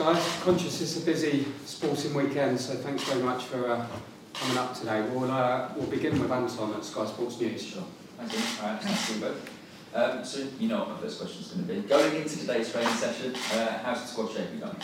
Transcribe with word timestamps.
guys. 0.00 0.40
Conscious 0.40 0.80
it's 0.80 0.96
a 0.96 1.04
busy 1.04 1.46
sporting 1.66 2.14
weekend, 2.14 2.58
so 2.58 2.74
thanks 2.76 3.04
very 3.04 3.22
much 3.22 3.44
for 3.44 3.70
uh, 3.70 3.86
coming 4.32 4.56
up 4.56 4.74
today. 4.74 5.02
We'll, 5.02 5.30
uh, 5.30 5.68
we'll 5.76 5.88
begin 5.88 6.18
with 6.18 6.32
Anton 6.32 6.72
at 6.72 6.86
Sky 6.86 7.04
Sports 7.04 7.38
News. 7.38 7.66
Sure. 7.66 7.82
Thank 8.16 8.32
you. 8.32 8.38
All 8.62 8.70
right, 8.70 8.80
thanks 8.80 9.12
to 9.12 9.20
both. 9.20 9.50
Um, 9.94 10.24
so 10.24 10.46
you 10.58 10.68
know 10.68 10.78
what 10.78 10.88
my 10.92 10.96
first 11.00 11.18
question 11.20 11.42
is 11.42 11.48
going 11.48 11.66
to 11.66 11.74
be. 11.74 11.80
Going 11.86 12.16
into 12.16 12.38
today's 12.38 12.72
training 12.72 12.94
session, 12.94 13.34
uh, 13.34 13.78
how's 13.84 14.00
the 14.00 14.06
squad 14.06 14.32
shaping 14.32 14.60
going? 14.60 14.76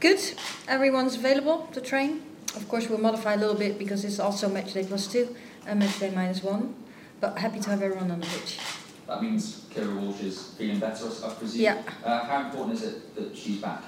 Good. 0.00 0.20
Everyone's 0.68 1.16
available 1.16 1.68
to 1.72 1.82
train. 1.82 2.22
Of 2.54 2.66
course, 2.66 2.88
we'll 2.88 2.98
modify 2.98 3.34
a 3.34 3.36
little 3.36 3.56
bit 3.56 3.78
because 3.78 4.06
it's 4.06 4.18
also 4.18 4.48
match 4.48 4.72
day 4.72 4.84
plus 4.84 5.06
two 5.06 5.36
and 5.66 5.80
match 5.80 5.98
day 5.98 6.12
minus 6.14 6.42
one. 6.42 6.74
But 7.20 7.36
happy 7.36 7.60
to 7.60 7.68
have 7.68 7.82
everyone 7.82 8.10
on 8.10 8.20
the 8.20 8.26
pitch. 8.26 8.58
That 9.06 9.22
means 9.22 9.66
Keira 9.74 9.94
Walsh 10.00 10.22
is 10.22 10.54
feeling 10.56 10.78
better, 10.78 11.08
I 11.22 11.28
presume. 11.34 11.60
Yeah. 11.60 11.82
Uh, 12.02 12.24
how 12.24 12.46
important 12.46 12.78
is 12.78 12.84
it 12.84 13.14
that 13.16 13.36
she's 13.36 13.60
back? 13.60 13.82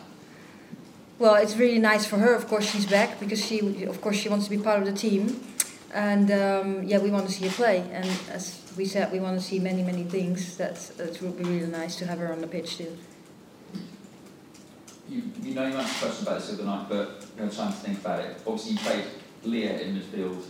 Well, 1.18 1.34
it's 1.34 1.56
really 1.56 1.80
nice 1.80 2.06
for 2.06 2.16
her. 2.18 2.32
Of 2.32 2.46
course, 2.46 2.70
she's 2.70 2.86
back 2.86 3.18
because 3.18 3.44
she, 3.44 3.58
of 3.84 4.00
course, 4.00 4.16
she 4.16 4.28
wants 4.28 4.44
to 4.44 4.50
be 4.50 4.58
part 4.62 4.78
of 4.78 4.86
the 4.86 4.92
team. 4.92 5.42
And 5.92 6.30
um, 6.30 6.84
yeah, 6.84 6.98
we 6.98 7.10
want 7.10 7.26
to 7.26 7.32
see 7.32 7.48
her 7.48 7.54
play. 7.54 7.80
And 7.92 8.06
as 8.30 8.62
we 8.76 8.84
said, 8.84 9.10
we 9.10 9.18
want 9.18 9.36
to 9.36 9.44
see 9.44 9.58
many, 9.58 9.82
many 9.82 10.04
things. 10.04 10.56
That's 10.56 10.90
it 11.00 11.20
would 11.20 11.36
be 11.36 11.42
really 11.42 11.66
nice 11.66 11.96
to 11.96 12.06
have 12.06 12.18
her 12.18 12.32
on 12.32 12.40
the 12.40 12.46
pitch 12.46 12.78
too. 12.78 12.96
You, 15.08 15.22
you 15.42 15.54
know 15.54 15.66
you 15.66 15.74
answered 15.74 15.96
a 15.96 16.06
question 16.06 16.26
about 16.26 16.40
this 16.40 16.50
the 16.50 16.54
other 16.54 16.64
night, 16.64 16.86
but 16.88 17.26
you 17.36 17.42
have 17.42 17.56
time 17.56 17.72
to 17.72 17.78
think 17.78 17.98
about 17.98 18.20
it. 18.20 18.36
Obviously, 18.46 18.72
you 18.72 18.78
played 18.78 19.04
Leah 19.42 19.80
in 19.80 19.98
midfield 19.98 20.44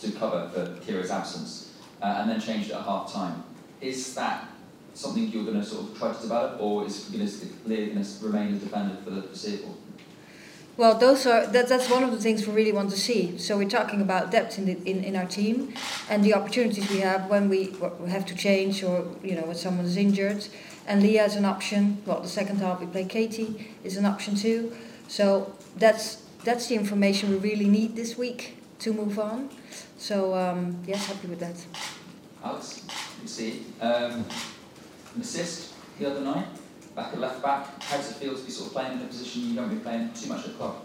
to 0.00 0.12
cover 0.12 0.50
for 0.52 0.66
Keira's 0.84 1.10
absence, 1.10 1.72
uh, 2.02 2.18
and 2.20 2.28
then 2.28 2.40
changed 2.40 2.70
at 2.70 2.82
half 2.82 3.10
time. 3.10 3.44
Is 3.80 4.14
that 4.16 4.48
something 4.92 5.28
you're 5.28 5.44
going 5.44 5.60
to 5.60 5.64
sort 5.64 5.88
of 5.88 5.98
try 5.98 6.12
to 6.12 6.20
develop, 6.20 6.60
or 6.60 6.84
is 6.84 7.10
Leah 7.14 7.86
going 7.86 8.02
to 8.02 8.26
remain 8.26 8.54
a 8.54 8.58
defender 8.58 8.96
for 9.02 9.10
the 9.10 9.22
foreseeable? 9.22 9.78
Well, 10.76 10.98
those 10.98 11.24
are 11.24 11.46
that, 11.46 11.68
that's 11.68 11.88
one 11.88 12.04
of 12.04 12.10
the 12.10 12.18
things 12.18 12.46
we 12.46 12.52
really 12.52 12.72
want 12.72 12.90
to 12.90 12.98
see. 12.98 13.38
So 13.38 13.56
we're 13.56 13.68
talking 13.68 14.02
about 14.02 14.30
depth 14.30 14.58
in, 14.58 14.66
the, 14.66 14.76
in 14.84 15.02
in 15.04 15.16
our 15.16 15.24
team, 15.24 15.72
and 16.10 16.22
the 16.22 16.34
opportunities 16.34 16.90
we 16.90 16.98
have 16.98 17.30
when 17.30 17.48
we, 17.48 17.74
we 17.98 18.10
have 18.10 18.26
to 18.26 18.34
change 18.34 18.82
or 18.84 19.06
you 19.22 19.34
know 19.34 19.46
when 19.46 19.56
someone 19.56 19.86
is 19.86 19.96
injured. 19.96 20.46
And 20.86 21.02
Leah 21.02 21.24
is 21.24 21.34
an 21.34 21.46
option. 21.46 22.02
Well, 22.04 22.20
the 22.20 22.28
second 22.28 22.58
half 22.58 22.80
we 22.80 22.86
play 22.86 23.04
Katie 23.04 23.70
is 23.84 23.96
an 23.96 24.04
option 24.04 24.36
too. 24.36 24.76
So 25.08 25.54
that's 25.78 26.22
that's 26.44 26.66
the 26.66 26.74
information 26.74 27.30
we 27.30 27.38
really 27.38 27.68
need 27.68 27.96
this 27.96 28.18
week 28.18 28.58
to 28.80 28.92
move 28.92 29.18
on. 29.18 29.48
So 29.96 30.34
um, 30.34 30.76
yes, 30.86 31.06
happy 31.06 31.28
with 31.28 31.40
that. 31.40 31.56
Alex, 32.44 32.82
you 33.22 33.28
see, 33.28 33.64
um, 33.80 34.26
an 35.14 35.20
assist 35.22 35.72
the 35.98 36.10
other 36.10 36.20
night 36.20 36.46
back 36.96 37.12
at 37.12 37.20
left 37.20 37.42
back. 37.42 37.82
How 37.84 37.98
does 37.98 38.10
it 38.10 38.14
feel 38.14 38.34
to 38.34 38.42
be 38.42 38.50
sort 38.50 38.68
of 38.68 38.72
playing 38.72 38.98
in 38.98 39.04
a 39.04 39.06
position 39.06 39.42
you 39.42 39.54
don't 39.54 39.68
be 39.68 39.76
playing 39.76 40.12
too 40.14 40.28
much 40.28 40.44
at 40.44 40.52
the 40.52 40.54
club? 40.54 40.76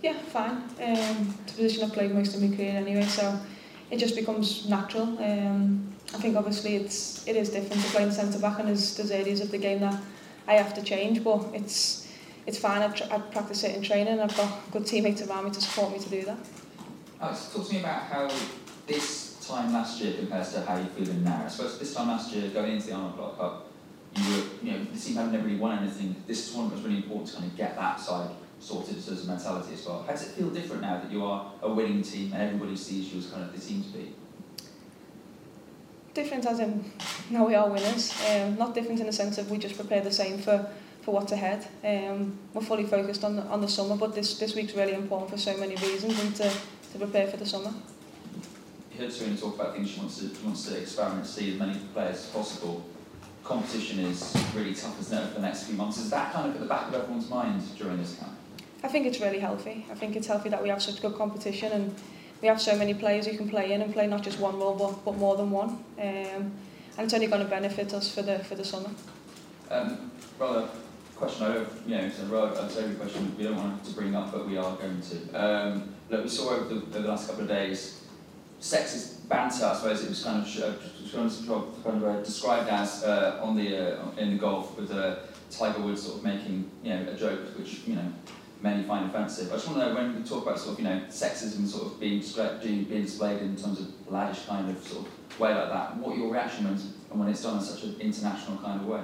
Yeah, 0.00 0.14
fine. 0.14 0.56
Um, 0.80 1.34
it's 1.42 1.52
a 1.52 1.56
position 1.56 1.84
I've 1.84 1.92
played 1.92 2.12
most 2.14 2.34
of 2.34 2.42
my 2.42 2.54
career 2.54 2.72
anyway, 2.76 3.04
so 3.04 3.38
it 3.90 3.98
just 3.98 4.14
becomes 4.14 4.68
natural. 4.68 5.18
Um, 5.22 5.92
I 6.14 6.18
think 6.18 6.36
obviously 6.36 6.76
it's 6.76 7.26
it 7.26 7.36
is 7.36 7.50
different 7.50 7.82
to 7.82 7.88
playing 7.90 8.12
centre 8.12 8.38
back, 8.38 8.58
and 8.60 8.68
there's, 8.68 8.96
there's 8.96 9.10
areas 9.10 9.40
of 9.40 9.50
the 9.50 9.58
game 9.58 9.80
that 9.80 10.00
I 10.46 10.54
have 10.54 10.72
to 10.74 10.82
change, 10.82 11.24
but 11.24 11.44
it's 11.52 12.06
it's 12.46 12.58
fine. 12.58 12.82
I, 12.82 12.88
tr- 12.88 13.10
I 13.10 13.18
practice 13.18 13.64
it 13.64 13.74
in 13.74 13.82
training. 13.82 14.20
I've 14.20 14.36
got 14.36 14.70
good 14.70 14.86
teammates 14.86 15.22
around 15.22 15.44
me 15.46 15.50
to 15.50 15.60
support 15.60 15.92
me 15.92 15.98
to 15.98 16.10
do 16.10 16.24
that. 16.26 16.38
Alex, 17.20 17.50
talk 17.52 17.66
to 17.66 17.72
me 17.72 17.80
about 17.80 18.02
how 18.02 18.30
this 18.86 19.38
time 19.48 19.72
last 19.72 20.00
year 20.00 20.12
compares 20.14 20.52
to 20.52 20.60
how 20.60 20.76
you're 20.76 20.86
feeling 20.88 21.24
now. 21.24 21.42
I 21.44 21.48
suppose 21.48 21.78
this 21.78 21.94
time 21.94 22.08
last 22.08 22.32
year, 22.32 22.50
going 22.50 22.72
into 22.72 22.88
the 22.88 22.92
Arnold 22.92 23.16
Clark 23.16 23.38
Cup, 23.38 23.70
you 24.16 24.36
were, 24.36 24.44
you 24.62 24.72
know, 24.72 24.84
the 24.84 24.98
team 24.98 25.16
hadn't 25.16 25.42
really 25.42 25.56
won 25.56 25.78
anything. 25.78 26.14
This 26.26 26.52
tournament 26.52 26.74
was 26.74 26.84
really 26.84 27.02
important 27.02 27.28
to 27.28 27.36
kind 27.36 27.50
of 27.50 27.56
get 27.56 27.76
that 27.76 28.00
side 28.00 28.30
sorted 28.60 28.96
as 28.96 29.24
a 29.24 29.26
mentality 29.26 29.74
as 29.74 29.86
well. 29.86 30.02
How 30.02 30.12
does 30.12 30.28
it 30.28 30.32
feel 30.32 30.50
different 30.50 30.82
now 30.82 31.00
that 31.00 31.10
you 31.10 31.24
are 31.24 31.52
a 31.62 31.72
winning 31.72 32.02
team 32.02 32.32
and 32.32 32.42
everybody 32.42 32.76
sees 32.76 33.12
you 33.12 33.18
as 33.18 33.26
kind 33.26 33.42
of 33.42 33.52
the 33.52 33.60
team 33.60 33.82
to 33.82 33.88
be? 33.90 34.12
Different 36.14 36.46
as 36.46 36.60
in 36.60 36.84
now 37.28 37.46
we 37.46 37.54
are 37.54 37.68
winners. 37.68 38.14
Um, 38.30 38.56
not 38.56 38.74
different 38.74 39.00
in 39.00 39.06
the 39.06 39.12
sense 39.12 39.36
of 39.38 39.50
we 39.50 39.58
just 39.58 39.76
prepare 39.76 40.00
the 40.00 40.12
same 40.12 40.38
for, 40.38 40.70
for 41.02 41.12
what's 41.12 41.32
ahead. 41.32 41.66
Um, 41.84 42.38
we're 42.54 42.62
fully 42.62 42.84
focused 42.84 43.24
on 43.24 43.36
the, 43.36 43.42
on 43.42 43.60
the 43.60 43.68
summer, 43.68 43.96
but 43.96 44.14
this, 44.14 44.38
this 44.38 44.54
week's 44.54 44.74
really 44.74 44.94
important 44.94 45.30
for 45.30 45.38
so 45.38 45.56
many 45.56 45.74
reasons 45.74 46.18
and 46.22 46.34
to, 46.36 46.50
to 46.92 46.98
prepare 46.98 47.26
for 47.26 47.36
the 47.36 47.46
summer. 47.46 47.74
You 48.92 49.00
heard 49.00 49.10
Sarina 49.10 49.40
talk 49.40 49.56
about 49.56 49.74
things 49.74 49.90
she 49.90 49.98
wants 49.98 50.18
to, 50.18 50.32
she 50.32 50.44
wants 50.44 50.68
to 50.68 50.80
experiment, 50.80 51.26
see 51.26 51.52
as 51.52 51.58
many 51.58 51.78
players 51.92 52.18
as 52.18 52.26
possible. 52.26 52.84
Competition 53.44 53.98
is 54.00 54.34
really 54.54 54.74
tough, 54.74 54.98
isn't 55.00 55.18
it, 55.18 55.22
over 55.22 55.34
the 55.34 55.40
next 55.40 55.64
few 55.64 55.76
months? 55.76 55.98
Is 55.98 56.10
that 56.10 56.32
kind 56.32 56.48
of 56.48 56.54
at 56.54 56.60
the 56.60 56.66
back 56.66 56.88
of 56.88 56.94
everyone's 56.94 57.28
mind 57.28 57.62
during 57.76 57.98
this 57.98 58.16
camp? 58.16 58.32
I 58.82 58.88
think 58.88 59.06
it's 59.06 59.20
really 59.20 59.38
healthy. 59.38 59.86
I 59.90 59.94
think 59.94 60.16
it's 60.16 60.26
healthy 60.26 60.48
that 60.48 60.62
we 60.62 60.70
have 60.70 60.82
such 60.82 61.02
good 61.02 61.14
competition 61.14 61.72
and 61.72 61.94
we 62.40 62.48
have 62.48 62.60
so 62.60 62.76
many 62.76 62.94
players 62.94 63.26
who 63.26 63.36
can 63.36 63.48
play 63.48 63.72
in 63.72 63.82
and 63.82 63.92
play 63.92 64.06
not 64.06 64.22
just 64.22 64.38
one 64.38 64.58
role 64.58 64.74
but, 64.74 65.04
but 65.04 65.16
more 65.16 65.36
than 65.36 65.50
one. 65.50 65.70
Um, 65.98 66.52
and 66.96 66.98
it's 66.98 67.14
only 67.14 67.26
going 67.26 67.42
to 67.42 67.48
benefit 67.48 67.92
us 67.92 68.14
for 68.14 68.22
the 68.22 68.38
for 68.40 68.54
the 68.54 68.64
summer. 68.64 68.90
Um, 69.70 70.10
rather 70.38 70.68
question 71.16 71.46
I 71.46 71.54
don't, 71.54 71.68
you 71.86 71.96
know, 71.96 72.04
it's 72.04 72.20
a 72.20 72.26
rather 72.26 72.54
question 72.96 73.34
we 73.36 73.44
don't 73.44 73.56
want 73.56 73.84
to 73.84 73.92
bring 73.92 74.14
up, 74.14 74.32
but 74.32 74.46
we 74.46 74.56
are 74.56 74.76
going 74.76 75.00
to. 75.00 75.32
Um, 75.34 75.94
look, 76.10 76.24
we 76.24 76.28
saw 76.28 76.50
over 76.50 76.74
the, 76.74 76.80
over 76.80 77.00
the 77.00 77.08
last 77.08 77.28
couple 77.28 77.42
of 77.42 77.48
days, 77.48 78.04
sexist 78.60 79.13
banter. 79.28 79.66
I 79.66 79.74
suppose 79.74 80.04
it 80.04 80.08
was 80.08 80.22
kind 80.22 80.42
of 80.42 80.62
uh, 80.62 80.72
kind 81.12 82.02
of, 82.02 82.04
uh, 82.04 82.20
described 82.22 82.68
as 82.68 83.04
uh, 83.04 83.40
on 83.42 83.56
the 83.56 83.98
uh, 84.00 84.10
in 84.18 84.32
the 84.32 84.38
golf 84.38 84.76
with 84.76 84.90
Tiger 85.50 85.80
Woods 85.80 86.02
sort 86.02 86.18
of 86.18 86.24
making 86.24 86.70
you 86.82 86.94
know 86.94 87.10
a 87.10 87.14
joke, 87.14 87.40
which 87.58 87.80
you 87.86 87.96
know 87.96 88.12
many 88.60 88.82
find 88.84 89.10
offensive. 89.10 89.52
I 89.52 89.56
just 89.56 89.68
want 89.68 89.80
to 89.80 89.86
know 89.86 89.94
when 89.94 90.16
we 90.16 90.28
talk 90.28 90.42
about 90.42 90.58
sort 90.58 90.74
of 90.74 90.78
you 90.80 90.84
know 90.84 91.00
sexism 91.08 91.66
sort 91.66 91.86
of 91.86 92.00
being 92.00 92.20
displayed, 92.20 92.60
being 92.62 92.84
displayed 92.84 93.40
in 93.42 93.56
terms 93.56 93.80
of 93.80 93.86
laddish 94.10 94.46
kind 94.46 94.70
of 94.70 94.82
sort 94.86 95.06
of 95.06 95.40
way 95.40 95.54
like 95.54 95.68
that. 95.68 95.96
What 95.96 96.16
your 96.16 96.32
reaction 96.32 96.66
is 96.66 96.86
and 97.10 97.20
when 97.20 97.28
it's 97.28 97.42
done 97.42 97.58
in 97.58 97.62
such 97.62 97.84
an 97.84 97.96
international 98.00 98.58
kind 98.58 98.80
of 98.80 98.86
way? 98.86 99.02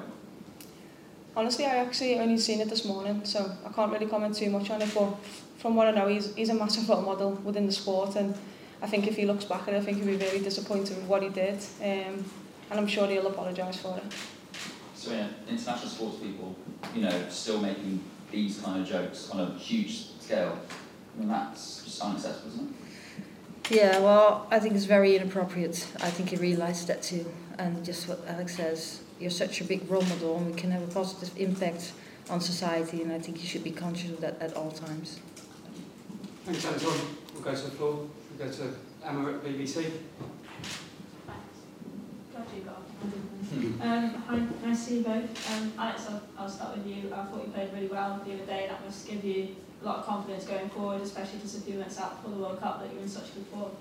Honestly, 1.37 1.65
I 1.65 1.77
actually 1.77 2.19
only 2.19 2.39
seen 2.39 2.61
it 2.61 2.69
this 2.69 2.85
morning, 2.85 3.25
so 3.25 3.53
I 3.65 3.71
can't 3.71 3.93
really 3.93 4.07
comment 4.07 4.35
too 4.35 4.51
much 4.51 4.69
on 4.71 4.83
it. 4.83 4.91
But 4.93 5.15
from 5.59 5.77
what 5.77 5.87
I 5.87 5.93
know, 5.93 6.09
he's 6.09 6.35
he's 6.35 6.49
a 6.49 6.55
massive 6.55 6.89
role 6.89 7.03
model 7.03 7.33
within 7.45 7.67
the 7.67 7.73
sport, 7.73 8.17
and 8.17 8.35
I 8.83 8.87
think 8.87 9.07
if 9.07 9.17
he 9.17 9.27
looks 9.27 9.45
back 9.45 9.69
at 9.69 9.75
it, 9.75 9.79
I 9.79 9.81
think 9.81 9.99
he'll 9.99 10.07
be 10.07 10.17
very 10.17 10.39
disappointed 10.39 10.97
with 10.97 11.07
what 11.07 11.23
he 11.23 11.29
did, 11.29 11.59
um, 11.83 12.25
and 12.71 12.81
I'm 12.81 12.87
sure 12.87 13.07
he'll 13.07 13.27
apologise 13.27 13.77
for 13.77 13.97
it. 13.97 14.13
So 14.95 15.13
yeah, 15.13 15.29
international 15.49 15.89
sports 15.89 16.17
people, 16.19 16.57
you 16.95 17.03
know, 17.03 17.29
still 17.29 17.61
making 17.61 18.03
these 18.31 18.61
kind 18.61 18.81
of 18.81 18.89
jokes 18.89 19.31
on 19.31 19.41
a 19.41 19.59
huge 19.59 20.21
scale. 20.21 20.59
I 21.15 21.19
mean, 21.19 21.29
that's 21.29 21.85
just 21.85 22.01
unacceptable, 22.01 22.49
isn't 22.49 22.69
it? 22.69 23.75
Yeah, 23.77 23.99
well, 24.01 24.47
I 24.51 24.59
think 24.59 24.75
it's 24.75 24.85
very 24.85 25.17
inappropriate. 25.17 25.87
I 26.01 26.11
think 26.11 26.31
he 26.31 26.37
realised 26.37 26.89
that 26.89 27.03
too. 27.03 27.31
And 27.59 27.85
just 27.85 28.09
what 28.09 28.21
Alex 28.27 28.57
says, 28.57 29.03
you're 29.21 29.31
such 29.31 29.61
a 29.61 29.65
big 29.65 29.89
role 29.91 30.03
model 30.03 30.39
and 30.39 30.47
we 30.47 30.61
can 30.61 30.71
have 30.71 30.83
a 30.83 30.93
positive 30.93 31.31
impact 31.39 31.93
on 32.31 32.41
society, 32.41 33.03
and 33.03 33.13
I 33.13 33.19
think 33.19 33.41
you 33.41 33.47
should 33.47 33.65
be 33.65 33.71
conscious 33.71 34.11
of 34.11 34.21
that 34.21 34.41
at 34.41 34.55
all 34.57 34.71
times. 34.71 35.21
Thanks, 36.45 36.65
Anton. 36.65 37.17
We'll 37.35 37.43
go 37.43 37.55
to 37.55 37.63
the 37.63 37.71
floor. 37.71 38.07
We'll 38.41 38.49
go 38.49 38.55
to 38.55 38.75
Emma 39.05 39.33
at 39.33 39.45
BBC. 39.45 39.91
Um, 43.83 44.15
hi, 44.15 44.39
nice 44.65 44.85
to 44.85 44.91
see 44.91 44.97
you 44.99 45.03
both. 45.03 45.53
Um, 45.53 45.73
Alex, 45.79 46.07
I'll, 46.09 46.23
I'll 46.39 46.49
start 46.49 46.79
with 46.79 46.87
you. 46.87 47.13
I 47.13 47.25
thought 47.25 47.45
you 47.45 47.53
played 47.53 47.71
really 47.75 47.89
well 47.89 48.19
the 48.25 48.33
other 48.33 48.47
day. 48.47 48.67
That 48.71 48.83
must 48.83 49.07
give 49.07 49.23
you 49.25 49.57
a 49.83 49.85
lot 49.85 49.99
of 49.99 50.07
confidence 50.07 50.45
going 50.45 50.71
forward, 50.71 51.03
especially 51.03 51.41
just 51.41 51.59
a 51.59 51.61
few 51.61 51.75
minutes 51.75 52.01
out 52.01 52.17
before 52.17 52.39
the 52.39 52.43
World 52.43 52.61
Cup 52.61 52.81
that 52.81 52.91
you're 52.91 53.03
in 53.03 53.09
such 53.09 53.35
good 53.35 53.45
form. 53.47 53.73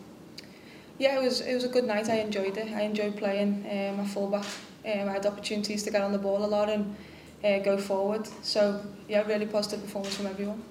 Yeah, 0.98 1.20
it 1.20 1.24
was 1.24 1.40
it 1.40 1.54
was 1.54 1.64
a 1.64 1.70
good 1.70 1.86
night. 1.86 2.10
I 2.10 2.16
enjoyed 2.16 2.58
it. 2.58 2.68
I 2.70 2.82
enjoyed 2.82 3.16
playing 3.16 3.66
um, 3.66 4.02
a 4.02 4.06
fullback. 4.06 4.46
Um, 4.86 5.08
I 5.08 5.14
had 5.14 5.26
opportunities 5.26 5.84
to 5.84 5.92
get 5.92 6.02
on 6.02 6.12
the 6.12 6.18
ball 6.18 6.44
a 6.44 6.48
lot 6.48 6.70
and 6.70 6.98
uh, 7.46 7.60
go 7.60 7.78
forward. 7.78 8.28
So 8.42 8.84
yeah, 9.08 9.26
really 9.26 9.46
positive 9.46 9.82
performance 9.86 10.16
from 10.18 10.28
everyone. 10.28 10.62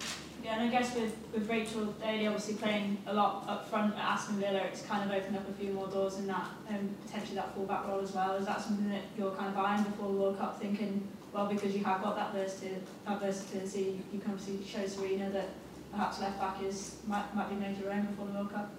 Yeah, 0.48 0.60
and 0.60 0.74
I 0.74 0.78
guess 0.78 0.94
with, 0.94 1.14
with 1.34 1.46
Rachel 1.46 1.84
Daly 2.00 2.26
obviously 2.26 2.54
playing 2.54 2.96
a 3.06 3.12
lot 3.12 3.44
up 3.46 3.68
front 3.68 3.94
at 3.96 4.00
Aston 4.00 4.36
Villa, 4.36 4.60
it's 4.60 4.80
kind 4.80 5.04
of 5.04 5.14
opened 5.14 5.36
up 5.36 5.46
a 5.46 5.52
few 5.52 5.74
more 5.74 5.88
doors 5.88 6.16
in 6.16 6.26
that 6.26 6.48
um, 6.70 6.88
potentially 7.04 7.34
that 7.34 7.54
fullback 7.54 7.86
role 7.86 8.00
as 8.00 8.14
well. 8.14 8.34
Is 8.36 8.46
that 8.46 8.58
something 8.58 8.88
that 8.88 9.02
you're 9.18 9.32
kind 9.32 9.50
of 9.50 9.58
eyeing 9.58 9.84
before 9.84 10.08
the 10.08 10.14
World 10.14 10.38
Cup, 10.38 10.58
thinking, 10.58 11.06
well, 11.34 11.44
because 11.48 11.76
you 11.76 11.84
have 11.84 12.02
got 12.02 12.16
that 12.16 12.32
versatility, 12.32 12.80
that 13.06 13.20
versatility 13.20 14.00
you 14.10 14.20
can 14.20 14.30
obviously 14.30 14.64
show 14.66 14.78
Sarina 14.84 15.30
that 15.34 15.50
perhaps 15.92 16.18
left 16.18 16.40
back 16.40 16.62
is 16.62 16.96
might, 17.06 17.34
might 17.36 17.50
be 17.50 17.56
made 17.56 17.78
your 17.78 17.92
own 17.92 18.06
before 18.06 18.24
the 18.24 18.32
World 18.32 18.50
Cup? 18.50 18.72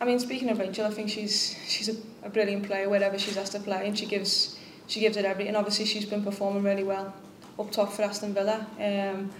I 0.00 0.04
mean, 0.04 0.18
speaking 0.18 0.50
of 0.50 0.58
Rachel, 0.58 0.86
I 0.86 0.90
think 0.90 1.10
she's 1.10 1.56
she's 1.68 1.88
a, 1.90 2.26
a 2.26 2.28
brilliant 2.28 2.66
player 2.66 2.88
wherever 2.88 3.16
she's 3.20 3.36
asked 3.36 3.52
to 3.52 3.60
play, 3.60 3.86
and 3.86 3.96
she 3.96 4.06
gives 4.06 4.58
she 4.88 4.98
gives 4.98 5.16
it 5.16 5.24
everything. 5.24 5.54
Obviously, 5.54 5.84
she's 5.84 6.06
been 6.06 6.24
performing 6.24 6.64
really 6.64 6.82
well 6.82 7.14
up 7.56 7.70
top 7.70 7.92
for 7.92 8.02
Aston 8.02 8.34
Villa. 8.34 8.66
Um, 8.80 9.30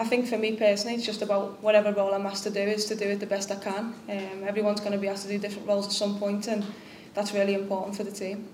I 0.00 0.04
think 0.04 0.26
for 0.26 0.38
me 0.38 0.56
personally, 0.56 0.94
it's 0.94 1.04
just 1.04 1.20
about 1.20 1.62
whatever 1.62 1.92
role 1.92 2.14
I'm 2.14 2.24
asked 2.24 2.44
to 2.44 2.50
do 2.50 2.60
is 2.60 2.86
to 2.86 2.96
do 2.96 3.04
it 3.04 3.20
the 3.20 3.26
best 3.26 3.52
I 3.52 3.56
can. 3.56 3.94
Um, 4.08 4.44
everyone's 4.46 4.80
going 4.80 4.92
to 4.92 4.98
be 4.98 5.08
asked 5.08 5.24
to 5.24 5.28
do 5.28 5.38
different 5.38 5.68
roles 5.68 5.84
at 5.84 5.92
some 5.92 6.18
point, 6.18 6.48
and 6.48 6.64
that's 7.12 7.34
really 7.34 7.52
important 7.52 7.96
for 7.96 8.04
the 8.04 8.10
team. 8.10 8.48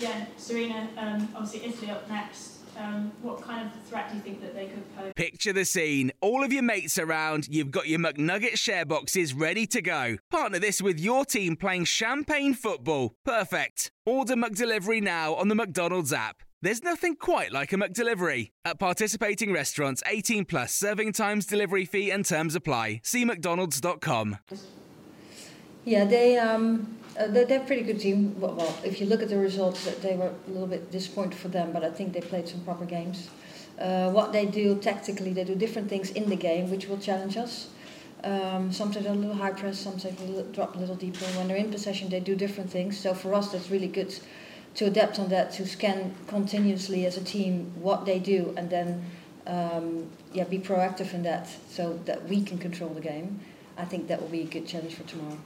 Yeah, 0.00 0.26
Sarina, 0.36 0.88
um, 0.98 1.28
obviously 1.36 1.68
Italy 1.68 1.92
up 1.92 2.08
next. 2.08 2.56
Um, 2.76 3.12
what 3.22 3.40
kind 3.40 3.66
of 3.66 3.82
threat 3.88 4.10
do 4.10 4.16
you 4.16 4.22
think 4.22 4.40
that 4.40 4.52
they 4.52 4.66
could 4.66 4.96
pose? 4.96 5.12
Picture 5.14 5.52
the 5.52 5.64
scene. 5.64 6.10
All 6.20 6.42
of 6.42 6.52
your 6.52 6.62
mates 6.62 6.98
around, 6.98 7.46
you've 7.48 7.70
got 7.70 7.86
your 7.86 8.00
McNugget 8.00 8.58
share 8.58 8.84
boxes 8.84 9.32
ready 9.32 9.66
to 9.68 9.80
go. 9.80 10.16
Partner 10.28 10.58
this 10.58 10.82
with 10.82 10.98
your 10.98 11.24
team 11.24 11.54
playing 11.54 11.84
champagne 11.84 12.52
football. 12.52 13.14
Perfect. 13.24 13.92
Order 14.04 14.34
McDelivery 14.34 15.00
now 15.00 15.34
on 15.34 15.46
the 15.46 15.54
McDonald's 15.54 16.12
app. 16.12 16.42
There's 16.62 16.82
nothing 16.82 17.16
quite 17.16 17.52
like 17.52 17.72
a 17.72 17.76
McDelivery. 17.76 18.50
At 18.66 18.78
participating 18.78 19.50
restaurants, 19.50 20.02
18 20.06 20.44
plus 20.44 20.74
serving 20.74 21.14
times, 21.14 21.46
delivery 21.46 21.86
fee, 21.86 22.10
and 22.10 22.22
terms 22.22 22.54
apply. 22.54 23.00
See 23.02 23.24
McDonald's.com. 23.24 24.36
Yeah, 25.86 26.04
they 26.04 26.36
um, 26.36 26.98
uh, 27.18 27.28
they're, 27.28 27.46
they're 27.46 27.62
a 27.62 27.64
pretty 27.64 27.82
good 27.82 27.98
team. 27.98 28.38
Well, 28.38 28.56
well, 28.56 28.76
if 28.84 29.00
you 29.00 29.06
look 29.06 29.22
at 29.22 29.30
the 29.30 29.38
results, 29.38 29.86
they 30.02 30.16
were 30.16 30.34
a 30.48 30.50
little 30.50 30.66
bit 30.66 30.90
disappointed 30.90 31.38
for 31.38 31.48
them, 31.48 31.72
but 31.72 31.82
I 31.82 31.90
think 31.90 32.12
they 32.12 32.20
played 32.20 32.46
some 32.46 32.60
proper 32.60 32.84
games. 32.84 33.30
Uh, 33.80 34.10
what 34.10 34.34
they 34.34 34.44
do 34.44 34.76
tactically, 34.80 35.32
they 35.32 35.44
do 35.44 35.54
different 35.54 35.88
things 35.88 36.10
in 36.10 36.28
the 36.28 36.36
game, 36.36 36.70
which 36.70 36.88
will 36.88 36.98
challenge 36.98 37.38
us. 37.38 37.68
Um, 38.22 38.70
sometimes 38.70 39.06
a 39.06 39.14
little 39.14 39.34
high 39.34 39.52
press, 39.52 39.78
sometimes 39.78 40.20
a 40.20 40.24
little, 40.24 40.52
drop 40.52 40.76
a 40.76 40.78
little 40.78 40.94
deeper. 40.94 41.24
When 41.38 41.48
they're 41.48 41.56
in 41.56 41.70
possession, 41.70 42.10
they 42.10 42.20
do 42.20 42.36
different 42.36 42.68
things. 42.68 43.00
So 43.00 43.14
for 43.14 43.32
us, 43.32 43.50
that's 43.50 43.70
really 43.70 43.88
good 43.88 44.14
to 44.74 44.86
adapt 44.86 45.18
on 45.18 45.28
that, 45.28 45.52
to 45.52 45.66
scan 45.66 46.14
continuously 46.26 47.06
as 47.06 47.16
a 47.16 47.24
team 47.24 47.72
what 47.74 48.04
they 48.04 48.18
do, 48.18 48.54
and 48.56 48.70
then 48.70 49.04
um, 49.46 50.08
yeah, 50.32 50.44
be 50.44 50.58
proactive 50.58 51.12
in 51.12 51.22
that, 51.24 51.48
so 51.68 51.98
that 52.04 52.28
we 52.28 52.42
can 52.42 52.58
control 52.58 52.90
the 52.90 53.00
game. 53.00 53.40
I 53.76 53.84
think 53.84 54.08
that 54.08 54.20
will 54.20 54.28
be 54.28 54.42
a 54.42 54.46
good 54.46 54.66
challenge 54.66 54.94
for 54.94 55.04
tomorrow. 55.04 55.38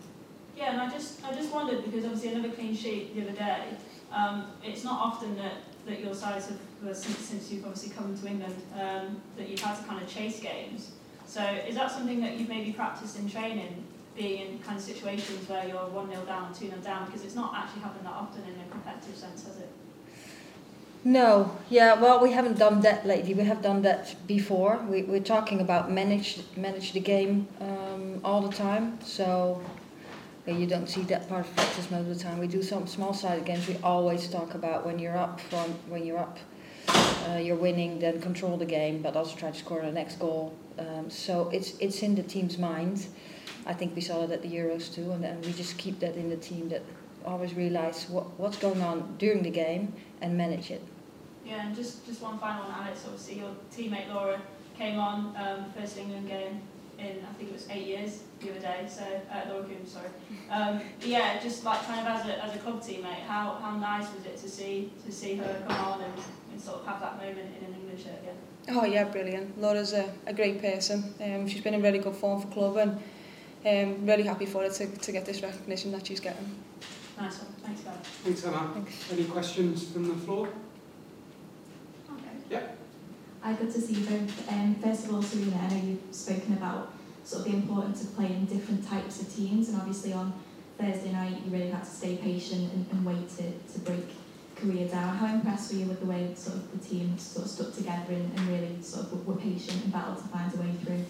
Yeah, 0.56 0.72
and 0.72 0.80
I 0.80 0.90
just 0.90 1.24
I 1.24 1.32
just 1.34 1.52
wondered 1.52 1.84
because 1.84 2.04
obviously 2.04 2.32
another 2.32 2.50
clean 2.50 2.74
sheet 2.74 3.14
the 3.14 3.22
other 3.22 3.32
day. 3.32 3.64
Um, 4.12 4.46
it's 4.62 4.84
not 4.84 5.00
often 5.00 5.36
that, 5.36 5.54
that 5.86 6.00
your 6.00 6.14
sides 6.14 6.46
have 6.48 6.96
since, 6.96 7.18
since 7.18 7.50
you've 7.50 7.64
obviously 7.64 7.92
come 7.94 8.16
to 8.16 8.26
England 8.26 8.54
um, 8.74 9.20
that 9.36 9.48
you've 9.48 9.60
had 9.60 9.76
to 9.76 9.82
kind 9.84 10.00
of 10.00 10.08
chase 10.08 10.38
games. 10.38 10.92
So 11.26 11.42
is 11.42 11.74
that 11.74 11.90
something 11.90 12.20
that 12.20 12.36
you've 12.36 12.48
maybe 12.48 12.72
practiced 12.72 13.18
in 13.18 13.28
training, 13.28 13.84
being 14.16 14.52
in 14.52 14.58
kind 14.60 14.78
of 14.78 14.84
situations 14.84 15.48
where 15.48 15.66
you're 15.66 15.86
one 15.88 16.10
0 16.10 16.24
down, 16.24 16.52
two 16.54 16.68
0 16.68 16.78
down, 16.82 17.06
because 17.06 17.24
it's 17.24 17.34
not 17.34 17.52
actually 17.54 17.82
happened 17.82 18.06
that 18.06 18.12
often 18.12 18.42
in 18.44 18.60
a 18.60 18.70
competitive 18.70 19.16
sense, 19.16 19.44
has 19.44 19.58
it? 19.58 19.70
No, 21.06 21.54
yeah, 21.68 22.00
well, 22.00 22.22
we 22.22 22.32
haven't 22.32 22.58
done 22.58 22.80
that 22.80 23.06
lately. 23.06 23.34
We 23.34 23.44
have 23.44 23.60
done 23.60 23.82
that 23.82 24.14
before. 24.26 24.78
We, 24.88 25.02
we're 25.02 25.20
talking 25.20 25.60
about 25.60 25.92
manage 25.92 26.40
manage 26.56 26.92
the 26.92 27.00
game 27.00 27.46
um, 27.60 28.20
all 28.24 28.40
the 28.40 28.56
time. 28.56 28.98
So 29.02 29.60
yeah, 30.46 30.56
you 30.56 30.66
don't 30.66 30.88
see 30.88 31.02
that 31.02 31.28
part 31.28 31.46
of 31.46 31.54
practice 31.56 31.90
most 31.90 32.08
of 32.08 32.08
the 32.08 32.24
time. 32.24 32.38
We 32.38 32.46
do 32.46 32.62
some 32.62 32.86
small 32.86 33.12
sided 33.12 33.44
games. 33.44 33.68
We 33.68 33.76
always 33.82 34.28
talk 34.28 34.54
about 34.54 34.86
when 34.86 34.98
you're 34.98 35.16
up 35.16 35.40
from 35.40 35.72
when 35.90 36.06
you're 36.06 36.18
up, 36.18 36.38
uh, 36.88 37.36
you're 37.36 37.56
winning, 37.56 37.98
then 37.98 38.22
control 38.22 38.56
the 38.56 38.66
game, 38.66 39.02
but 39.02 39.14
also 39.14 39.36
try 39.36 39.50
to 39.50 39.58
score 39.58 39.82
the 39.82 39.92
next 39.92 40.18
goal. 40.18 40.54
Um, 40.78 41.10
so 41.10 41.50
it's 41.50 41.74
it's 41.80 42.02
in 42.02 42.14
the 42.14 42.22
team's 42.22 42.56
mind. 42.56 43.06
I 43.66 43.72
think 43.72 43.94
we 43.94 44.00
saw 44.00 44.22
it 44.24 44.30
at 44.30 44.42
the 44.42 44.48
Euros 44.48 44.94
too, 44.94 45.10
and 45.12 45.22
then 45.22 45.40
we 45.42 45.52
just 45.52 45.78
keep 45.78 46.00
that 46.00 46.16
in 46.16 46.28
the 46.28 46.36
team 46.36 46.68
that 46.68 46.82
always 47.24 47.54
realize 47.54 48.06
what, 48.10 48.38
what's 48.38 48.58
going 48.58 48.82
on 48.82 49.16
during 49.18 49.42
the 49.42 49.50
game 49.50 49.92
and 50.20 50.36
manage 50.36 50.70
it. 50.70 50.82
Yeah, 51.46 51.66
and 51.66 51.74
just, 51.74 52.06
just 52.06 52.22
one 52.22 52.38
final 52.38 52.64
one, 52.64 52.74
Alex. 52.82 53.02
Obviously, 53.04 53.38
your 53.38 53.50
teammate 53.74 54.12
Laura 54.12 54.40
came 54.76 54.98
on 54.98 55.34
um, 55.36 55.64
first 55.76 55.96
England 55.98 56.28
game 56.28 56.60
in 56.98 57.18
I 57.28 57.32
think 57.34 57.50
it 57.50 57.52
was 57.52 57.68
eight 57.70 57.86
years 57.86 58.22
the 58.40 58.50
other 58.50 58.60
day. 58.60 58.86
So 58.88 59.02
uh, 59.02 59.48
Laura 59.48 59.64
Coombs, 59.64 59.92
sorry. 59.92 60.08
Um, 60.50 60.80
yeah, 61.00 61.40
just 61.40 61.64
like 61.64 61.82
kind 61.86 62.06
of 62.06 62.06
as 62.06 62.26
a, 62.28 62.44
as 62.44 62.54
a 62.54 62.58
club 62.58 62.80
teammate, 62.82 63.24
how, 63.26 63.58
how 63.60 63.76
nice 63.76 64.12
was 64.14 64.24
it 64.26 64.36
to 64.38 64.48
see 64.48 64.92
to 65.04 65.12
see 65.12 65.36
her 65.36 65.64
come 65.66 65.92
on 65.92 66.00
and, 66.02 66.12
and 66.52 66.60
sort 66.60 66.80
of 66.80 66.86
have 66.86 67.00
that 67.00 67.16
moment 67.16 67.50
in 67.58 67.66
an 67.66 67.74
England 67.74 67.98
shirt 67.98 68.20
again? 68.22 68.36
Oh 68.68 68.84
yeah, 68.84 69.04
brilliant. 69.04 69.60
Laura's 69.60 69.92
a, 69.92 70.10
a 70.26 70.32
great 70.32 70.60
person. 70.60 71.14
Um, 71.22 71.46
she's 71.48 71.60
been 71.60 71.74
in 71.74 71.82
really 71.82 71.98
good 71.98 72.16
form 72.16 72.40
for 72.40 72.48
club 72.48 72.76
and 72.76 72.98
um, 73.66 74.06
really 74.06 74.24
happy 74.24 74.46
for 74.46 74.62
her 74.62 74.70
to, 74.70 74.86
to 74.86 75.12
get 75.12 75.24
this 75.24 75.42
recognition 75.42 75.92
that 75.92 76.06
she's 76.06 76.20
getting. 76.20 76.54
Nice 77.18 77.38
one. 77.38 77.52
Thanks, 77.62 77.80
guys. 77.82 77.94
Thanks, 78.24 78.44
Emma. 78.44 78.70
Thanks. 78.74 79.12
Any 79.12 79.24
questions 79.24 79.88
from 79.92 80.08
the 80.08 80.14
floor? 80.14 80.48
Okay. 80.48 82.36
Yeah. 82.50 82.62
Hi, 83.42 83.52
good 83.52 83.72
to 83.72 83.80
see 83.80 83.94
you 83.94 84.06
both. 84.06 84.52
Um, 84.52 84.74
first 84.76 85.04
of 85.04 85.14
all, 85.14 85.22
Sarina, 85.22 85.62
I 85.62 85.68
know 85.68 85.82
you've 85.84 86.14
spoken 86.14 86.54
about 86.54 86.92
sort 87.24 87.46
of 87.46 87.52
the 87.52 87.58
importance 87.58 88.02
of 88.02 88.14
playing 88.16 88.46
different 88.46 88.86
types 88.86 89.20
of 89.20 89.34
teams, 89.34 89.68
and 89.68 89.78
obviously 89.78 90.12
on 90.12 90.32
Thursday 90.78 91.12
night 91.12 91.40
you 91.44 91.52
really 91.52 91.70
had 91.70 91.84
to 91.84 91.90
stay 91.90 92.16
patient 92.16 92.72
and, 92.72 92.86
and 92.90 93.04
wait 93.04 93.28
to, 93.36 93.52
to 93.72 93.78
break 93.80 94.06
Korea 94.56 94.88
down. 94.88 95.16
How 95.16 95.34
impressed 95.34 95.72
were 95.72 95.78
you 95.78 95.86
with 95.86 96.00
the 96.00 96.06
way 96.06 96.32
sort 96.34 96.56
of 96.56 96.72
the 96.72 96.86
team 96.86 97.18
sort 97.18 97.46
of 97.46 97.50
stuck 97.50 97.74
together 97.74 98.12
and, 98.14 98.38
and 98.38 98.48
really 98.48 98.82
sort 98.82 99.06
of 99.06 99.26
were 99.26 99.36
patient 99.36 99.84
and 99.84 99.92
battled 99.92 100.18
to 100.18 100.24
find 100.24 100.52
a 100.54 100.56
way 100.56 100.72
through? 100.84 101.04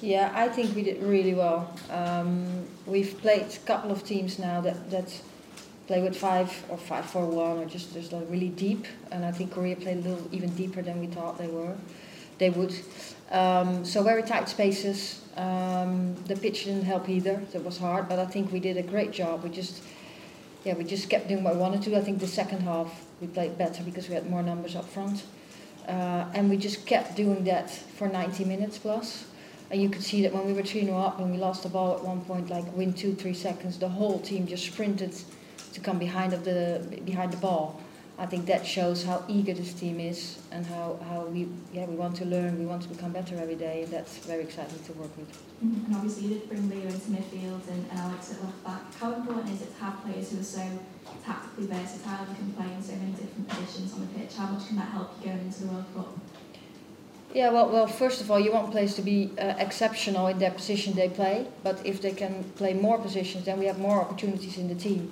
Yeah, 0.00 0.32
I 0.34 0.48
think 0.48 0.74
we 0.74 0.82
did 0.82 1.02
really 1.02 1.34
well. 1.34 1.72
Um, 1.90 2.66
we've 2.86 3.18
played 3.20 3.46
a 3.46 3.58
couple 3.66 3.90
of 3.90 4.04
teams 4.04 4.38
now 4.38 4.60
that, 4.60 4.90
that 4.90 5.20
play 5.86 6.02
with 6.02 6.16
five 6.16 6.50
or 6.68 6.78
five 6.78 7.04
four 7.06 7.26
one 7.26 7.58
or 7.58 7.66
just 7.66 7.92
just 7.92 8.12
like 8.12 8.26
really 8.30 8.48
deep, 8.48 8.86
and 9.10 9.24
I 9.24 9.32
think 9.32 9.52
Korea 9.52 9.76
played 9.76 9.98
a 9.98 10.08
little 10.08 10.28
even 10.32 10.50
deeper 10.54 10.82
than 10.82 11.00
we 11.00 11.06
thought 11.06 11.38
they 11.38 11.48
were. 11.48 11.76
They 12.38 12.50
would. 12.50 12.74
Um, 13.30 13.84
so 13.84 14.02
very 14.02 14.22
tight 14.22 14.48
spaces. 14.48 15.20
Um, 15.36 16.14
the 16.26 16.36
pitch 16.36 16.64
didn't 16.64 16.84
help 16.84 17.08
either. 17.08 17.42
It 17.52 17.64
was 17.64 17.78
hard, 17.78 18.08
but 18.08 18.18
I 18.18 18.26
think 18.26 18.52
we 18.52 18.60
did 18.60 18.76
a 18.76 18.82
great 18.82 19.12
job. 19.12 19.42
We 19.42 19.50
just, 19.50 19.82
yeah, 20.64 20.74
we 20.74 20.84
just 20.84 21.10
kept 21.10 21.28
doing 21.28 21.42
what 21.42 21.54
we 21.54 21.60
wanted 21.60 21.82
to. 21.82 21.96
I 21.96 22.00
think 22.00 22.20
the 22.20 22.26
second 22.26 22.60
half 22.60 23.04
we 23.20 23.26
played 23.26 23.58
better 23.58 23.82
because 23.82 24.08
we 24.08 24.14
had 24.14 24.28
more 24.28 24.42
numbers 24.42 24.76
up 24.76 24.88
front, 24.88 25.24
uh, 25.88 26.26
and 26.34 26.50
we 26.50 26.56
just 26.56 26.86
kept 26.86 27.16
doing 27.16 27.44
that 27.44 27.70
for 27.70 28.08
90 28.08 28.44
minutes 28.44 28.78
plus. 28.78 29.24
And 29.70 29.80
you 29.80 29.88
could 29.88 30.02
see 30.02 30.22
that 30.22 30.32
when 30.32 30.46
we 30.46 30.52
were 30.52 30.62
3 30.62 30.84
0 30.84 30.96
up, 30.96 31.18
when 31.18 31.30
we 31.30 31.38
lost 31.38 31.62
the 31.62 31.68
ball 31.68 31.96
at 31.96 32.04
one 32.04 32.20
point, 32.22 32.50
like 32.50 32.64
win 32.76 32.92
two, 32.92 33.14
three 33.14 33.34
seconds, 33.34 33.78
the 33.78 33.88
whole 33.88 34.20
team 34.20 34.46
just 34.46 34.66
sprinted 34.66 35.14
to 35.72 35.80
come 35.80 35.98
behind 35.98 36.32
of 36.32 36.44
the 36.44 37.00
behind 37.04 37.32
the 37.32 37.36
ball. 37.38 37.80
I 38.16 38.26
think 38.26 38.46
that 38.46 38.64
shows 38.64 39.02
how 39.02 39.24
eager 39.26 39.52
this 39.54 39.72
team 39.72 39.98
is 39.98 40.38
and 40.52 40.64
how, 40.64 41.00
how 41.08 41.24
we 41.26 41.48
yeah 41.72 41.84
we 41.86 41.96
want 41.96 42.14
to 42.16 42.24
learn, 42.24 42.60
we 42.60 42.66
want 42.66 42.82
to 42.82 42.88
become 42.88 43.12
better 43.12 43.36
every 43.36 43.56
day. 43.56 43.86
That's 43.90 44.18
very 44.18 44.44
exciting 44.44 44.78
to 44.84 44.92
work 44.92 45.16
with. 45.16 45.32
Mm-hmm. 45.32 45.86
And 45.86 45.96
obviously 45.96 46.28
you 46.28 46.34
did 46.34 46.48
bring 46.48 46.70
Leah 46.70 46.94
into 46.94 47.10
midfield 47.10 47.66
and, 47.68 47.84
and 47.90 47.98
Alex 47.98 48.32
at 48.32 48.44
left 48.44 48.62
back. 48.64 48.94
How 48.94 49.14
important 49.14 49.50
is 49.50 49.62
it 49.62 49.76
to 49.76 49.84
have 49.84 50.00
players 50.04 50.30
who 50.30 50.38
are 50.38 50.44
so 50.44 50.62
tactically 51.24 51.66
versatile 51.66 52.24
and 52.28 52.36
can 52.36 52.52
play 52.52 52.72
in 52.72 52.82
so 52.82 52.94
many 52.94 53.12
different 53.12 53.48
positions 53.48 53.92
on 53.94 54.00
the 54.02 54.06
pitch? 54.18 54.36
How 54.36 54.46
much 54.46 54.68
can 54.68 54.76
that 54.76 54.90
help 54.90 55.18
you 55.18 55.26
going 55.26 55.40
into 55.40 55.62
the 55.64 55.72
World 55.72 55.86
Cup? 55.96 56.14
Yeah, 57.34 57.50
well, 57.50 57.68
well, 57.68 57.88
first 57.88 58.20
of 58.20 58.30
all, 58.30 58.38
you 58.38 58.52
want 58.52 58.70
players 58.70 58.94
to 58.94 59.02
be 59.02 59.32
uh, 59.38 59.54
exceptional 59.58 60.28
in 60.28 60.38
their 60.38 60.52
position 60.52 60.94
they 60.94 61.08
play. 61.08 61.48
But 61.64 61.84
if 61.84 62.00
they 62.00 62.12
can 62.12 62.44
play 62.54 62.74
more 62.74 62.96
positions, 62.96 63.44
then 63.44 63.58
we 63.58 63.66
have 63.66 63.80
more 63.80 64.00
opportunities 64.00 64.56
in 64.56 64.68
the 64.68 64.76
team. 64.76 65.10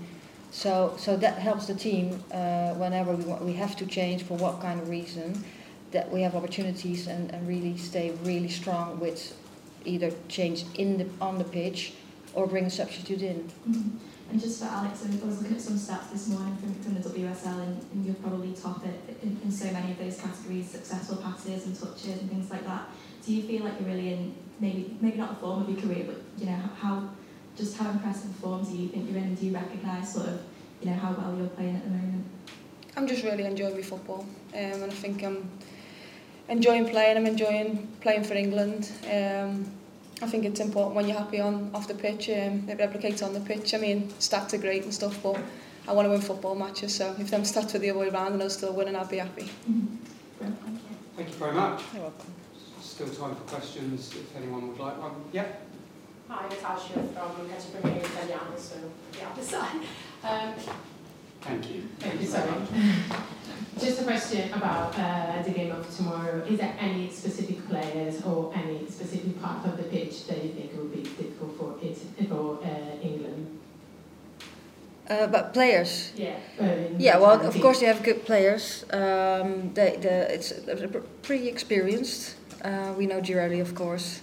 So, 0.52 0.94
so 0.98 1.16
that 1.16 1.38
helps 1.38 1.66
the 1.66 1.74
team 1.74 2.22
uh, 2.30 2.74
whenever 2.74 3.12
we 3.16 3.24
want, 3.24 3.42
we 3.42 3.54
have 3.54 3.74
to 3.76 3.86
change 3.86 4.22
for 4.22 4.36
what 4.36 4.60
kind 4.60 4.80
of 4.80 4.88
reason. 4.88 5.44
That 5.90 6.12
we 6.12 6.22
have 6.22 6.36
opportunities 6.36 7.08
and, 7.08 7.34
and 7.34 7.46
really 7.46 7.76
stay 7.76 8.12
really 8.22 8.48
strong 8.48 9.00
with 9.00 9.36
either 9.84 10.12
change 10.28 10.64
in 10.76 10.98
the 10.98 11.06
on 11.20 11.38
the 11.38 11.44
pitch 11.44 11.92
or 12.34 12.46
bring 12.46 12.64
a 12.64 12.70
substitute 12.70 13.22
in. 13.22 13.50
Mm-hmm. 13.68 13.96
And 14.30 14.40
just 14.40 14.62
for 14.62 14.66
Alex, 14.66 15.04
I 15.04 15.26
was 15.26 15.42
looking 15.42 15.56
at 15.56 15.62
some 15.62 15.76
stats 15.76 16.10
this 16.10 16.28
morning 16.28 16.56
from, 16.56 16.74
from 16.76 16.94
the 16.94 17.00
WSL, 17.00 17.62
and, 17.64 17.84
and 17.92 18.06
you're 18.06 18.14
probably 18.14 18.52
top 18.54 18.82
it 18.86 19.18
in, 19.22 19.38
in 19.44 19.50
so 19.50 19.70
many 19.70 19.92
of 19.92 19.98
those 19.98 20.18
categories, 20.18 20.70
successful 20.70 21.18
passes 21.18 21.66
and 21.66 21.78
touches 21.78 22.18
and 22.18 22.30
things 22.30 22.50
like 22.50 22.64
that. 22.66 22.88
Do 23.26 23.34
you 23.34 23.42
feel 23.42 23.64
like 23.64 23.74
you're 23.78 23.90
really 23.90 24.14
in 24.14 24.34
maybe 24.58 24.96
maybe 25.00 25.18
not 25.18 25.34
the 25.34 25.46
form 25.46 25.62
of 25.62 25.68
your 25.68 25.78
career, 25.80 26.04
but 26.06 26.22
you 26.38 26.46
know 26.46 26.58
how 26.80 27.10
just 27.56 27.76
how 27.76 27.90
impressive 27.90 28.30
a 28.30 28.34
form 28.34 28.64
do 28.64 28.74
you 28.74 28.88
think 28.88 29.10
you're 29.10 29.18
in? 29.18 29.34
Do 29.34 29.44
you 29.44 29.52
recognise 29.52 30.14
sort 30.14 30.28
of 30.28 30.40
you 30.80 30.88
know 30.88 30.96
how 30.96 31.12
well 31.12 31.36
you're 31.36 31.48
playing 31.48 31.76
at 31.76 31.84
the 31.84 31.90
moment? 31.90 32.24
I'm 32.96 33.06
just 33.06 33.22
really 33.24 33.44
enjoying 33.44 33.74
my 33.74 33.82
football, 33.82 34.26
um, 34.54 34.82
and 34.82 34.84
I 34.84 34.94
think 34.94 35.22
I'm 35.22 35.50
enjoying 36.48 36.88
playing. 36.88 37.18
I'm 37.18 37.26
enjoying 37.26 37.88
playing 38.00 38.24
for 38.24 38.34
England. 38.34 38.90
Um, 39.04 39.70
I 40.22 40.26
think 40.26 40.44
it's 40.44 40.60
important 40.60 40.94
when 40.94 41.08
you're 41.08 41.18
happy 41.18 41.40
on 41.40 41.70
off 41.74 41.88
the 41.88 41.94
pitch, 41.94 42.28
um, 42.30 42.68
it 42.68 42.78
replicates 42.78 43.24
on 43.24 43.34
the 43.34 43.40
pitch. 43.40 43.74
I 43.74 43.78
mean, 43.78 44.08
stats 44.20 44.54
are 44.54 44.58
great 44.58 44.84
and 44.84 44.94
stuff, 44.94 45.20
but 45.20 45.36
I 45.88 45.92
want 45.92 46.06
to 46.06 46.10
win 46.10 46.20
football 46.20 46.54
matches, 46.54 46.94
so 46.94 47.14
if 47.18 47.28
them 47.30 47.42
stats 47.42 47.72
were 47.72 47.80
the 47.80 47.90
other 47.90 47.98
way 47.98 48.08
around 48.08 48.34
and 48.34 48.40
I 48.40 48.44
was 48.44 48.54
still 48.54 48.72
winning, 48.72 48.94
I'd 48.94 49.08
be 49.08 49.18
happy. 49.18 49.50
Mm. 49.68 49.96
Thank 50.38 50.54
you. 50.60 50.96
Thank 51.16 51.28
you 51.28 51.34
very 51.34 51.52
much. 51.52 51.82
You're 51.92 52.02
welcome. 52.02 52.32
Still 52.80 53.08
time 53.08 53.34
for 53.34 53.42
questions, 53.42 54.12
if 54.14 54.36
anyone 54.36 54.68
would 54.68 54.78
like 54.78 54.96
one. 55.00 55.12
Yeah. 55.32 55.46
Hi, 56.28 56.48
Natasha 56.48 56.92
from 56.92 57.48
Catch 57.50 57.72
Premier 57.72 58.00
Italiano, 58.00 58.56
so 58.56 58.76
the 59.12 59.26
other 59.26 59.42
side. 59.42 59.80
Um, 60.22 60.54
Thank 61.42 61.70
you. 61.70 61.82
Thank 61.98 62.20
you 62.20 62.26
so 62.26 62.38
much. 62.46 62.68
Just 63.80 64.00
a 64.00 64.04
question 64.04 64.52
about 64.52 64.96
uh, 64.98 65.42
the 65.42 65.50
game 65.50 65.72
of 65.72 65.96
tomorrow. 65.96 66.44
Is 66.48 66.58
there 66.58 66.74
any 66.78 67.10
specific 67.10 67.66
players 67.68 68.22
or 68.22 68.52
any 68.54 68.86
specific 68.88 69.40
part 69.42 69.66
of 69.66 69.76
the 69.76 69.82
pitch 69.84 70.26
that 70.28 70.42
you 70.44 70.50
think 70.52 70.76
will 70.76 70.86
be 70.86 71.02
difficult 71.02 71.56
for 71.58 71.74
it 71.82 71.98
for 72.28 72.58
uh, 72.62 73.02
England? 73.02 73.58
Uh, 75.08 75.26
but 75.26 75.52
players. 75.52 76.12
Yeah. 76.16 76.36
Uh, 76.60 76.64
Yeah, 76.98 77.18
well, 77.18 77.40
of 77.40 77.60
course 77.60 77.80
you 77.82 77.88
have 77.88 78.02
good 78.04 78.24
players. 78.24 78.84
Um, 78.92 79.72
they, 79.74 79.96
the, 79.96 80.32
it's 80.32 80.52
they're 80.64 80.88
pretty 81.22 81.48
experienced. 81.48 82.36
Uh, 82.62 82.94
we 82.96 83.06
know 83.06 83.20
Girardi, 83.20 83.60
of 83.60 83.74
course. 83.74 84.22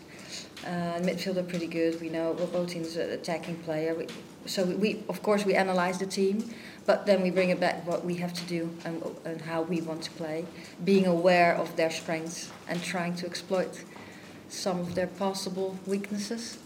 Uh, 0.66 1.00
midfield 1.02 1.38
are 1.38 1.44
pretty 1.44 1.68
good. 1.68 2.00
We 2.02 2.10
know 2.10 2.32
well, 2.32 2.48
Botin's 2.48 2.96
an 2.98 3.10
attacking 3.12 3.58
player. 3.58 3.96
We, 3.96 4.08
so 4.46 4.64
we, 4.64 4.76
we, 4.76 5.04
of 5.10 5.22
course, 5.22 5.46
we 5.46 5.54
analyze 5.56 5.98
the 6.00 6.06
team, 6.06 6.44
but 6.90 7.06
then 7.06 7.22
we 7.22 7.30
bring 7.30 7.52
it 7.52 7.60
back 7.60 7.86
what 7.86 8.04
we 8.04 8.16
have 8.16 8.34
to 8.34 8.44
do 8.46 8.68
and, 8.84 9.04
and 9.24 9.40
how 9.42 9.62
we 9.62 9.80
want 9.80 10.02
to 10.02 10.10
play, 10.10 10.44
being 10.84 11.06
aware 11.06 11.54
of 11.54 11.76
their 11.76 11.92
strengths 11.92 12.50
and 12.68 12.82
trying 12.82 13.14
to 13.14 13.28
exploit 13.28 13.84
some 14.50 14.80
of 14.80 14.96
their 14.96 15.06
possible 15.06 15.78
weaknesses. 15.86 16.58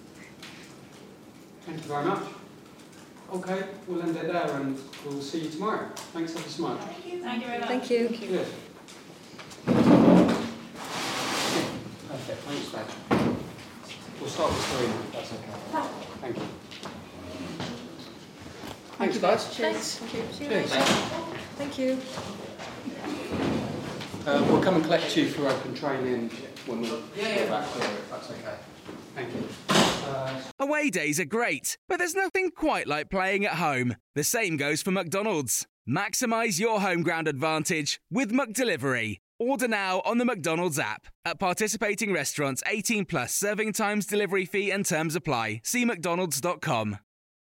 Thank 1.65 1.79
you 1.79 1.83
very 1.89 2.05
much. 2.05 2.23
Okay, 3.33 3.63
we'll 3.85 4.01
end 4.01 4.15
it 4.15 4.31
there 4.31 4.49
and 4.55 4.79
we'll 5.05 5.21
see 5.21 5.39
you 5.39 5.49
tomorrow. 5.49 5.89
Thanks 6.13 6.33
ever 6.37 6.47
so 6.47 6.63
much. 6.69 6.79
Thank 6.79 7.05
you. 7.05 7.21
Thank 7.21 7.41
you 7.41 7.47
very 7.47 7.59
much. 7.59 7.67
Thank 7.67 7.89
you. 7.89 8.07
Good. 8.07 8.47
Perfect, 12.07 12.39
thanks, 12.47 12.71
Dad. 12.71 12.85
We'll 14.21 14.29
start 14.29 14.51
with 14.51 14.61
Sarina, 14.71 14.99
if 15.01 15.11
that's 15.11 15.33
okay. 15.33 15.89
Thank 16.21 16.37
you. 16.37 16.43
Thanks, 19.03 19.17
guys. 19.17 19.45
Thanks. 19.57 19.97
Thank 19.97 20.13
you. 20.13 20.47
Cheers. 20.47 20.71
Thank 21.57 21.77
you. 21.77 21.99
Uh, 24.25 24.45
we'll 24.47 24.63
come 24.63 24.75
and 24.75 24.83
collect 24.85 25.17
you 25.17 25.27
for 25.27 25.45
open 25.45 25.75
training 25.75 26.29
when 26.67 26.81
we're 26.83 27.01
yeah, 27.17 27.49
back 27.49 27.67
here, 27.73 27.83
if 27.83 28.09
that's 28.09 28.31
okay. 28.31 28.55
Thank 29.13 29.33
you. 29.33 29.43
Uh, 29.69 30.41
Away 30.57 30.89
days 30.89 31.19
are 31.19 31.25
great, 31.25 31.77
but 31.89 31.97
there's 31.97 32.15
nothing 32.15 32.51
quite 32.51 32.87
like 32.87 33.09
playing 33.09 33.45
at 33.45 33.55
home. 33.55 33.97
The 34.15 34.23
same 34.23 34.55
goes 34.55 34.81
for 34.81 34.91
McDonald's. 34.91 35.67
Maximise 35.87 36.57
your 36.57 36.79
home 36.79 37.03
ground 37.03 37.27
advantage 37.27 37.99
with 38.09 38.31
McDelivery. 38.31 39.17
Order 39.37 39.67
now 39.67 40.01
on 40.05 40.17
the 40.17 40.25
McDonald's 40.25 40.79
app. 40.79 41.07
At 41.25 41.39
participating 41.39 42.13
restaurants, 42.13 42.63
18 42.67 43.03
plus 43.03 43.35
serving 43.35 43.73
times, 43.73 44.05
delivery 44.05 44.45
fee, 44.45 44.71
and 44.71 44.85
terms 44.85 45.17
apply. 45.17 45.59
See 45.65 45.83
McDonald's.com. 45.83 46.99